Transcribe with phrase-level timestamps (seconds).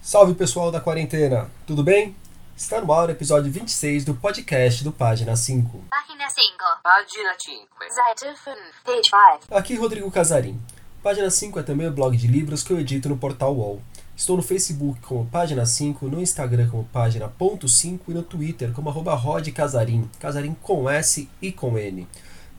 [0.00, 2.14] Salve pessoal da quarentena, tudo bem?
[2.56, 5.84] Está no ar o episódio 26 do podcast do Página 5.
[5.90, 6.48] Página 5.
[6.82, 7.68] Página 5.
[7.80, 8.56] Seite 5.
[8.84, 9.10] Page
[9.48, 9.54] 5.
[9.56, 10.60] Aqui Rodrigo Casarim.
[11.02, 13.82] Página 5 é também o blog de livros que eu edito no portal UOL.
[14.16, 19.14] Estou no Facebook como Página 5, no Instagram como Página.5 e no Twitter como arroba
[19.14, 22.06] Rod Casarim, Casarim com S e com N.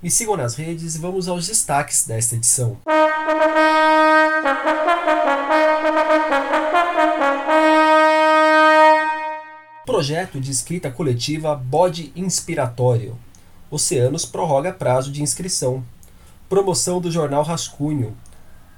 [0.05, 2.77] Me sigam nas redes e vamos aos destaques desta edição.
[9.83, 13.17] Projeto de escrita coletiva Bode Inspiratório.
[13.71, 15.83] Oceanos prorroga prazo de inscrição.
[16.47, 18.15] Promoção do jornal Rascunho.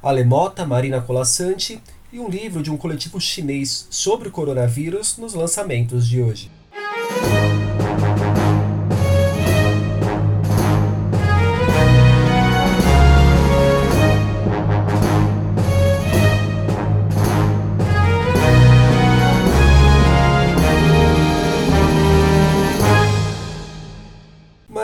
[0.02, 6.08] Alemota, Marina Colassante e um livro de um coletivo chinês sobre o coronavírus nos lançamentos
[6.08, 6.57] de hoje.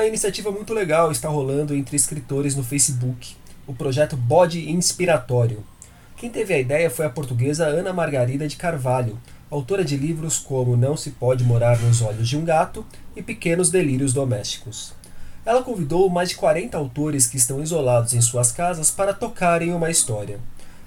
[0.03, 5.63] Uma iniciativa muito legal está rolando entre escritores no Facebook, o projeto Bode Inspiratório.
[6.17, 9.17] Quem teve a ideia foi a portuguesa Ana Margarida de Carvalho,
[9.49, 13.69] autora de livros como Não se pode morar nos olhos de um gato e Pequenos
[13.69, 14.93] delírios domésticos.
[15.45, 19.89] Ela convidou mais de 40 autores que estão isolados em suas casas para tocarem uma
[19.89, 20.37] história.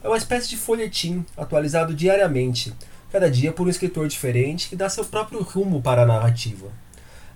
[0.05, 2.70] É uma espécie de folhetim atualizado diariamente,
[3.11, 6.69] cada dia por um escritor diferente que dá seu próprio rumo para a narrativa.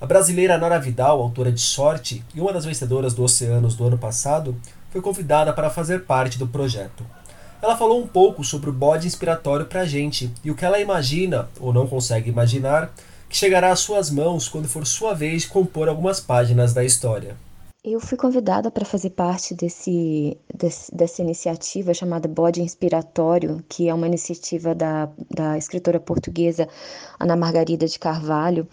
[0.01, 3.99] A brasileira Nara Vidal, autora de Sorte e uma das vencedoras do Oceanos do ano
[3.99, 4.57] passado,
[4.91, 7.05] foi convidada para fazer parte do projeto.
[7.61, 10.81] Ela falou um pouco sobre o bode inspiratório para a gente e o que ela
[10.81, 12.91] imagina, ou não consegue imaginar,
[13.29, 17.37] que chegará às suas mãos quando for sua vez de compor algumas páginas da história.
[17.85, 23.93] Eu fui convidada para fazer parte desse, desse, dessa iniciativa chamada Bode Inspiratório, que é
[23.93, 26.67] uma iniciativa da, da escritora portuguesa
[27.19, 28.67] Ana Margarida de Carvalho.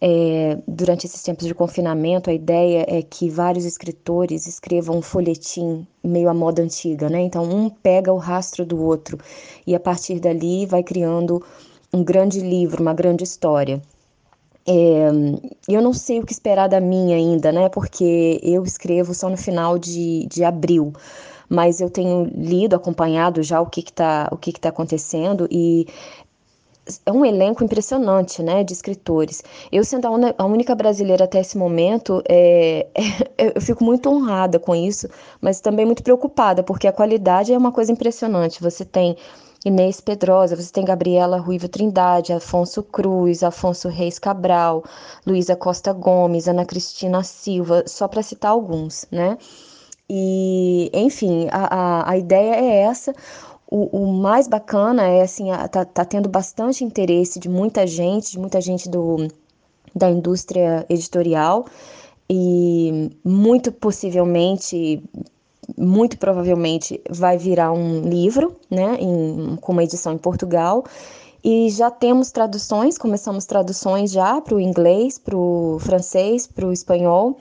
[0.00, 5.86] É, durante esses tempos de confinamento, a ideia é que vários escritores escrevam um folhetim
[6.04, 7.20] meio à moda antiga, né?
[7.20, 9.18] Então, um pega o rastro do outro
[9.66, 11.42] e a partir dali vai criando
[11.92, 13.80] um grande livro, uma grande história.
[14.68, 15.08] É,
[15.68, 17.68] eu não sei o que esperar da minha ainda, né?
[17.68, 20.92] Porque eu escrevo só no final de, de abril
[21.48, 25.86] mas eu tenho lido, acompanhado já o que está o que que tá acontecendo e
[27.04, 29.42] é um elenco impressionante, né, de escritores.
[29.72, 30.06] Eu sendo
[30.38, 32.86] a, única brasileira até esse momento, é,
[33.36, 35.08] é, eu fico muito honrada com isso,
[35.40, 38.62] mas também muito preocupada, porque a qualidade é uma coisa impressionante.
[38.62, 39.16] Você tem
[39.64, 44.84] Inês Pedrosa, você tem Gabriela Ruivo Trindade, Afonso Cruz, Afonso Reis Cabral,
[45.26, 49.36] Luísa Costa Gomes, Ana Cristina Silva, só para citar alguns, né?
[50.08, 53.12] E, enfim, a, a, a ideia é essa.
[53.68, 58.38] O, o, mais bacana é assim, tá, tá tendo bastante interesse de muita gente, de
[58.38, 59.26] muita gente do,
[59.94, 61.66] da indústria editorial
[62.30, 65.02] e muito possivelmente,
[65.76, 70.84] muito provavelmente vai virar um livro, né, em, com uma edição em Portugal.
[71.42, 76.72] E já temos traduções, começamos traduções já para o inglês, para o francês, para o
[76.72, 77.36] espanhol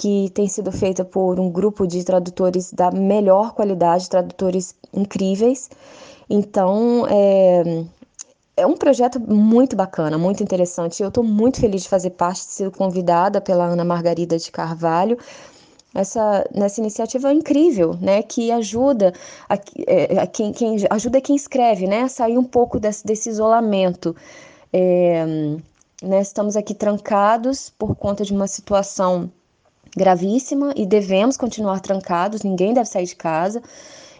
[0.00, 5.68] que tem sido feita por um grupo de tradutores da melhor qualidade, tradutores incríveis.
[6.28, 7.84] Então, é,
[8.56, 11.02] é um projeto muito bacana, muito interessante.
[11.02, 15.18] Eu estou muito feliz de fazer parte, de ser convidada pela Ana Margarida de Carvalho
[15.94, 19.12] essa, nessa iniciativa incrível, né, que ajuda
[19.50, 23.28] a, é, a quem, quem, ajuda quem escreve, né, a sair um pouco desse, desse
[23.28, 24.16] isolamento.
[24.72, 25.26] É,
[26.02, 29.30] né, estamos aqui trancados por conta de uma situação
[29.96, 33.62] gravíssima e devemos continuar trancados, ninguém deve sair de casa.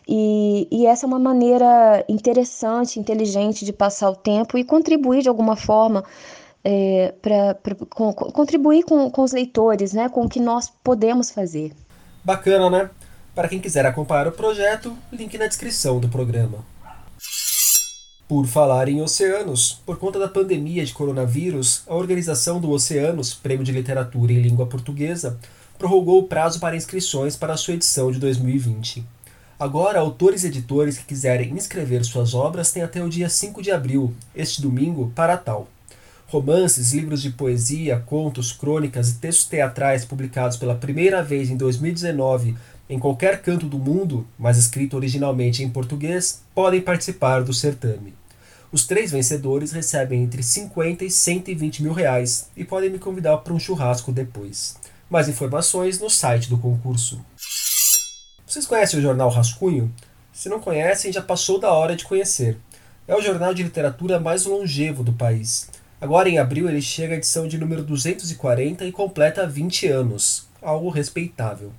[0.08, 5.28] E, e, essa é uma maneira interessante, inteligente de passar o tempo e contribuir de
[5.28, 6.03] alguma forma
[6.64, 7.56] é, para
[8.32, 11.72] contribuir com, com os leitores, né, com o que nós podemos fazer.
[12.25, 12.91] Bacana, né?
[13.34, 16.59] Para quem quiser acompanhar o projeto, link na descrição do programa.
[18.28, 23.65] Por falar em oceanos, por conta da pandemia de coronavírus, a organização do Oceanos, Prêmio
[23.65, 25.39] de Literatura em Língua Portuguesa,
[25.80, 29.03] prorrogou o prazo para inscrições para a sua edição de 2020.
[29.59, 33.71] Agora, autores e editores que quiserem inscrever suas obras têm até o dia 5 de
[33.71, 35.68] abril, este domingo, para tal.
[36.27, 42.56] Romances, livros de poesia, contos, crônicas e textos teatrais publicados pela primeira vez em 2019
[42.91, 48.12] em qualquer canto do mundo, mas escrito originalmente em português, podem participar do certame.
[48.71, 53.54] Os três vencedores recebem entre 50 e 120 mil reais e podem me convidar para
[53.54, 54.77] um churrasco depois.
[55.10, 57.21] Mais informações no site do concurso.
[58.47, 59.92] Vocês conhecem o jornal Rascunho?
[60.33, 62.57] Se não conhecem, já passou da hora de conhecer.
[63.09, 65.68] É o jornal de literatura mais longevo do país.
[66.01, 70.89] Agora, em abril, ele chega à edição de número 240 e completa 20 anos, algo
[70.89, 71.72] respeitável.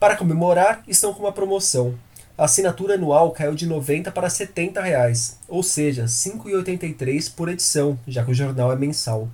[0.00, 1.94] Para comemorar, estão com uma promoção.
[2.36, 8.24] A assinatura anual caiu de 90 para 70 reais, ou seja, 5,83 por edição, já
[8.24, 9.28] que o jornal é mensal.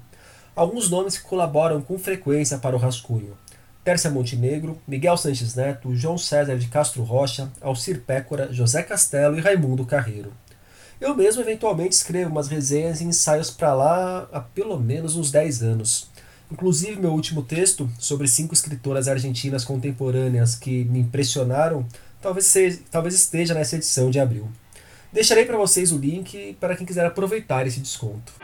[0.55, 3.37] Alguns nomes que colaboram com frequência para o rascunho.
[3.83, 9.41] Tércia Montenegro, Miguel Sanches Neto, João César de Castro Rocha, Alcir Pécora, José Castelo e
[9.41, 10.33] Raimundo Carreiro.
[11.01, 15.63] Eu mesmo eventualmente escrevo umas resenhas e ensaios para lá há pelo menos uns 10
[15.63, 16.11] anos.
[16.51, 21.85] Inclusive, meu último texto, sobre cinco escritoras argentinas contemporâneas que me impressionaram,
[22.21, 24.49] talvez, seja, talvez esteja nessa edição de abril.
[25.11, 28.35] Deixarei para vocês o link para quem quiser aproveitar esse desconto.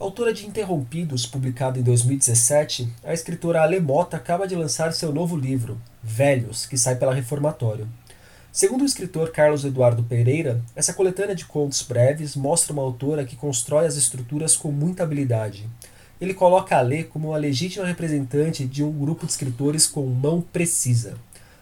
[0.00, 5.78] Autora de Interrompidos, publicado em 2017, a escritora Alemota acaba de lançar seu novo livro,
[6.02, 7.86] Velhos, que sai pela Reformatório.
[8.50, 13.36] Segundo o escritor Carlos Eduardo Pereira, essa coletânea de contos breves mostra uma autora que
[13.36, 15.68] constrói as estruturas com muita habilidade.
[16.18, 20.40] Ele coloca a Lê como uma legítima representante de um grupo de escritores com mão
[20.40, 21.12] precisa.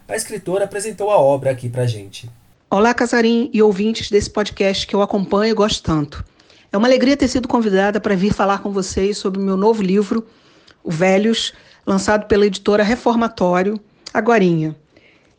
[0.06, 2.31] A escritora apresentou a obra aqui pra gente.
[2.70, 6.25] Olá, Casarim e ouvintes desse podcast que eu acompanho e gosto tanto.
[6.70, 9.82] É uma alegria ter sido convidada para vir falar com vocês sobre o meu novo
[9.82, 10.26] livro,
[10.84, 11.54] O Velhos,
[11.86, 13.80] lançado pela editora Reformatório,
[14.12, 14.76] Agorinha.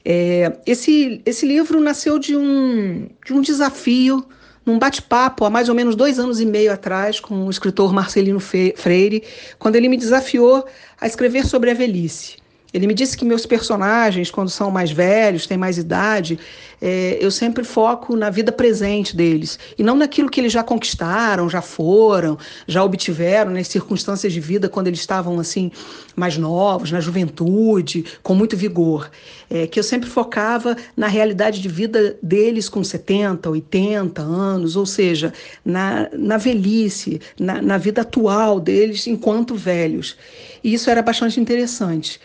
[0.04, 4.26] É, esse, esse livro nasceu de um, de um desafio,
[4.66, 8.40] num bate-papo há mais ou menos dois anos e meio atrás, com o escritor Marcelino
[8.40, 9.24] Freire,
[9.60, 10.66] quando ele me desafiou
[11.00, 12.38] a escrever sobre a velhice.
[12.72, 16.38] Ele me disse que meus personagens, quando são mais velhos, têm mais idade,
[16.80, 21.50] é, eu sempre foco na vida presente deles e não naquilo que eles já conquistaram,
[21.50, 22.38] já foram,
[22.68, 25.72] já obtiveram nas circunstâncias de vida quando eles estavam assim
[26.16, 29.10] mais novos, na juventude, com muito vigor.
[29.50, 34.86] É, que eu sempre focava na realidade de vida deles com 70, 80 anos, ou
[34.86, 35.34] seja,
[35.66, 40.16] na, na velhice, na, na vida atual deles enquanto velhos.
[40.64, 42.20] E isso era bastante interessante.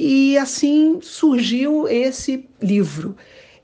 [0.00, 3.16] E assim surgiu esse livro.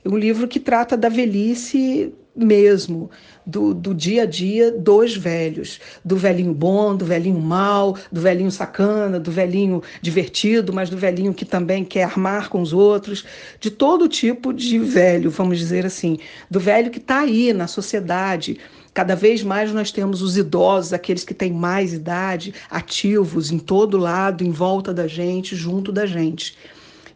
[0.04, 3.08] Um livro que trata da velhice mesmo,
[3.46, 8.50] do, do dia a dia dos velhos, do velhinho bom, do velhinho mal, do velhinho
[8.50, 13.24] sacana, do velhinho divertido, mas do velhinho que também quer armar com os outros,
[13.60, 16.18] de todo tipo de velho, vamos dizer assim,
[16.50, 18.58] do velho que está aí na sociedade,
[18.94, 23.98] Cada vez mais nós temos os idosos, aqueles que têm mais idade, ativos em todo
[23.98, 26.56] lado, em volta da gente, junto da gente.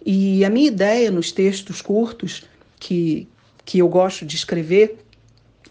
[0.04, 2.42] E a minha ideia nos textos curtos
[2.80, 3.28] que,
[3.64, 4.98] que eu gosto de escrever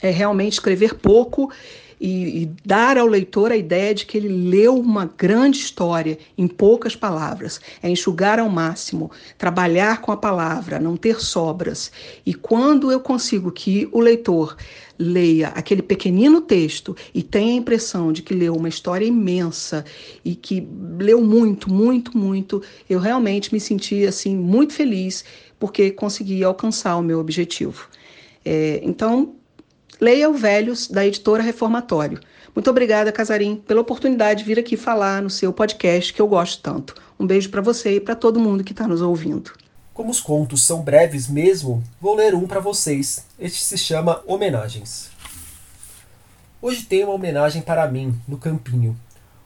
[0.01, 1.51] é realmente escrever pouco
[1.99, 6.47] e, e, dar ao leitor a ideia de que ele leu uma grande história em
[6.47, 7.59] poucas palavras.
[7.81, 11.91] É enxugar ao máximo, trabalhar com a palavra, não ter sobras.
[12.25, 14.55] E quando eu consigo que o leitor
[14.99, 19.85] leia aquele pequenino texto e tenha a impressão de que leu uma história imensa
[20.23, 20.67] e que
[20.99, 25.23] leu muito, muito, muito, eu realmente me senti assim muito feliz
[25.59, 27.87] porque consegui alcançar o meu objetivo.
[28.43, 29.35] É, então,
[29.99, 32.19] Leia o Velhos, da editora Reformatório.
[32.53, 36.61] Muito obrigada, Casarim, pela oportunidade de vir aqui falar no seu podcast que eu gosto
[36.61, 36.93] tanto.
[37.19, 39.51] Um beijo para você e para todo mundo que está nos ouvindo.
[39.97, 43.25] Como os contos são breves mesmo, vou ler um para vocês.
[43.39, 45.09] Este se chama Homenagens.
[46.61, 48.95] Hoje tem uma homenagem para mim, no Campinho.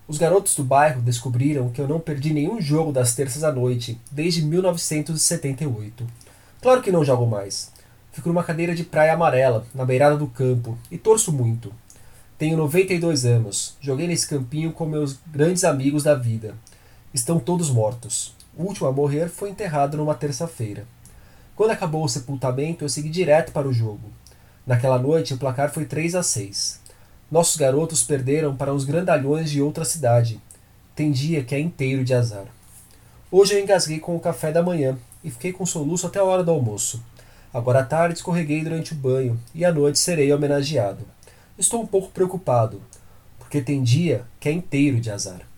[0.10, 3.98] Os garotos do bairro descobriram que eu não perdi nenhum jogo das terças à noite
[4.12, 6.05] desde 1978.
[6.62, 7.72] Claro que não jogo mais.
[8.12, 11.74] Fico numa cadeira de praia amarela, na beirada do campo, e torço muito.
[12.38, 13.77] Tenho 92 anos.
[13.79, 16.55] Joguei nesse campinho com meus grandes amigos da vida.
[17.13, 18.40] Estão todos mortos.
[18.58, 20.86] O último a morrer foi enterrado numa terça-feira.
[21.55, 24.12] Quando acabou o sepultamento, eu segui direto para o jogo.
[24.65, 26.79] Naquela noite, o placar foi 3 a 6.
[27.31, 30.41] Nossos garotos perderam para os grandalhões de outra cidade.
[30.93, 32.46] Tem dia que é inteiro de azar.
[33.31, 36.43] Hoje eu engasguei com o café da manhã e fiquei com soluço até a hora
[36.43, 37.01] do almoço.
[37.53, 41.05] Agora à tarde escorreguei durante o banho e à noite serei homenageado.
[41.58, 42.81] Estou um pouco preocupado,
[43.39, 45.50] porque tem dia que é inteiro de azar.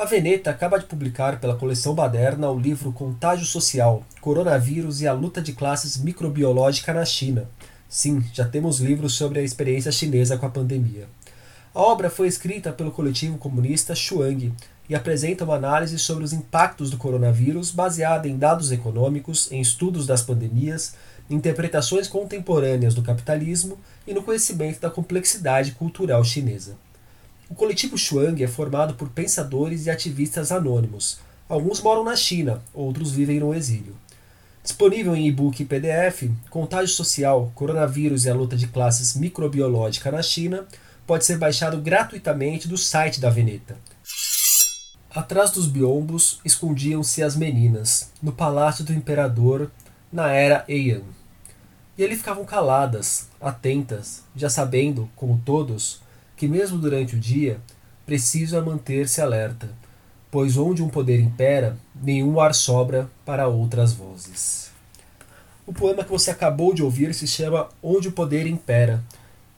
[0.00, 5.12] A Veneta acaba de publicar pela coleção Baderna o livro Contágio Social, Coronavírus e a
[5.12, 7.46] Luta de Classes Microbiológica na China.
[7.86, 11.06] Sim, já temos livros sobre a experiência chinesa com a pandemia.
[11.74, 14.54] A obra foi escrita pelo coletivo comunista Shuang
[14.88, 20.06] e apresenta uma análise sobre os impactos do coronavírus baseada em dados econômicos, em estudos
[20.06, 20.94] das pandemias,
[21.28, 26.74] interpretações contemporâneas do capitalismo e no conhecimento da complexidade cultural chinesa.
[27.50, 31.18] O coletivo Shuang é formado por pensadores e ativistas anônimos.
[31.48, 33.96] Alguns moram na China, outros vivem no exílio.
[34.62, 40.22] Disponível em e-book e PDF, Contágio Social, Coronavírus e a Luta de Classes Microbiológica na
[40.22, 40.64] China
[41.04, 43.76] pode ser baixado gratuitamente do site da Veneta.
[45.12, 49.72] Atrás dos biombos escondiam-se as meninas, no palácio do imperador
[50.12, 51.02] na era Heian.
[51.98, 56.00] E ali ficavam caladas, atentas, já sabendo, como todos,
[56.40, 57.60] que mesmo durante o dia,
[58.06, 59.68] preciso é manter-se alerta,
[60.30, 64.70] pois onde um poder impera, nenhum ar sobra para outras vozes.
[65.66, 69.04] O poema que você acabou de ouvir se chama Onde o Poder Impera.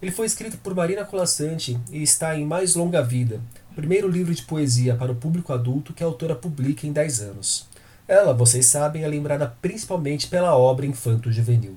[0.03, 3.41] Ele foi escrito por Marina Colassante e está em Mais Longa Vida,
[3.77, 7.69] primeiro livro de poesia para o público adulto que a autora publica em 10 anos.
[8.09, 11.77] Ela, vocês sabem, é lembrada principalmente pela obra infanto-juvenil.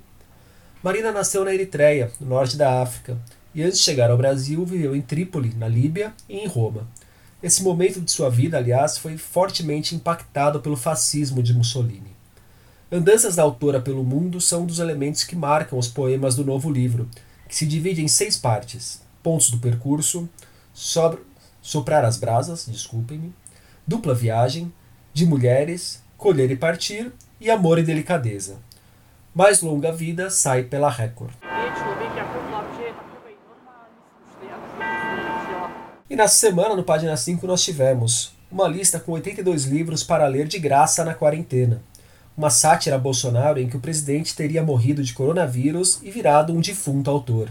[0.81, 3.15] Marina nasceu na Eritreia, no norte da África,
[3.55, 6.85] e antes de chegar ao Brasil viveu em Trípoli, na Líbia, e em Roma.
[7.41, 12.13] Esse momento de sua vida, aliás, foi fortemente impactado pelo fascismo de Mussolini.
[12.91, 16.69] Andanças da autora pelo mundo são um dos elementos que marcam os poemas do novo
[16.69, 17.09] livro,
[17.47, 20.27] que se divide em seis partes: pontos do percurso,
[20.73, 21.21] sobre,
[21.61, 23.33] soprar as brasas, desculpem-me,
[23.87, 24.71] dupla viagem,
[25.13, 28.57] de mulheres, colher e partir e amor e delicadeza.
[29.33, 31.44] Mais longa vida sai pela Record.
[36.07, 40.47] E na semana, no Página 5, nós tivemos uma lista com 82 livros para ler
[40.47, 41.81] de graça na quarentena.
[42.37, 46.61] Uma sátira a Bolsonaro em que o presidente teria morrido de coronavírus e virado um
[46.61, 47.49] defunto autor.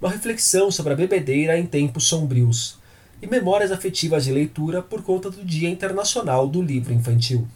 [0.00, 2.78] Uma reflexão sobre a bebedeira em tempos sombrios.
[3.20, 7.46] E memórias afetivas de leitura por conta do Dia Internacional do Livro Infantil.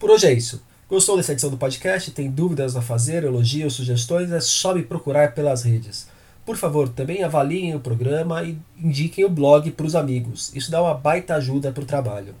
[0.00, 0.64] Por hoje é isso.
[0.90, 2.10] Gostou dessa edição do podcast?
[2.10, 4.32] Tem dúvidas a fazer, elogios, sugestões?
[4.32, 6.08] É só me procurar pelas redes.
[6.44, 10.50] Por favor, também avaliem o programa e indiquem o blog para os amigos.
[10.52, 12.34] Isso dá uma baita ajuda para o trabalho.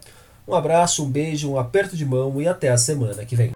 [0.48, 3.52] Um abraço, um beijo, um aperto de mão e até a semana que vem.